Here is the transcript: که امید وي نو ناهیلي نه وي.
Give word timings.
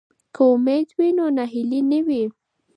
که 0.35 0.41
امید 0.53 0.87
وي 0.97 1.09
نو 1.17 1.25
ناهیلي 1.37 1.81
نه 1.91 1.99
وي. 2.07 2.23